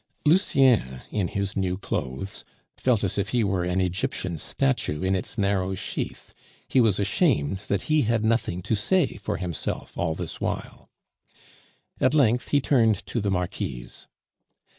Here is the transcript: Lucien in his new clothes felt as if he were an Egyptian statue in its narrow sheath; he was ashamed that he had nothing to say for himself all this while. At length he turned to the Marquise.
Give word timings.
Lucien 0.25 1.01
in 1.11 1.27
his 1.27 1.55
new 1.55 1.77
clothes 1.77 2.43
felt 2.75 3.03
as 3.03 3.19
if 3.19 3.29
he 3.29 3.43
were 3.43 3.63
an 3.63 3.79
Egyptian 3.79 4.35
statue 4.39 5.03
in 5.03 5.15
its 5.15 5.37
narrow 5.37 5.75
sheath; 5.75 6.33
he 6.67 6.81
was 6.81 6.99
ashamed 6.99 7.57
that 7.67 7.83
he 7.83 8.01
had 8.01 8.25
nothing 8.25 8.63
to 8.63 8.73
say 8.73 9.17
for 9.17 9.37
himself 9.37 9.95
all 9.99 10.15
this 10.15 10.41
while. 10.41 10.89
At 11.99 12.15
length 12.15 12.47
he 12.49 12.59
turned 12.59 13.05
to 13.05 13.21
the 13.21 13.29
Marquise. 13.29 14.07